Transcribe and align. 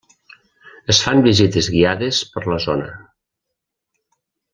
Es 0.93 1.01
fan 1.07 1.19
visites 1.27 1.69
guiades 1.75 2.21
per 2.37 2.43
la 2.47 2.57
zona. 2.65 2.89